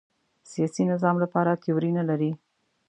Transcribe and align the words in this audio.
سیاسي 0.51 0.83
نظام 0.91 1.15
لپاره 1.23 1.59
تیوري 1.63 1.91
نه 1.97 2.03
لري 2.09 2.31